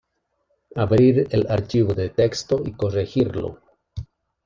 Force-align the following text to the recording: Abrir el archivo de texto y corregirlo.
Abrir 0.75 1.27
el 1.29 1.45
archivo 1.47 1.93
de 1.93 2.09
texto 2.09 2.63
y 2.65 2.71
corregirlo. 2.71 3.59